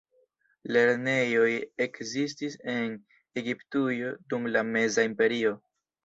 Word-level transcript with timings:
Lernejoj 0.75 1.49
ekzistis 1.85 2.55
en 2.73 2.95
Egiptujo 3.41 4.09
dum 4.33 4.47
la 4.49 4.55
la 4.57 4.63
Meza 4.71 5.05
Imperio. 5.11 5.53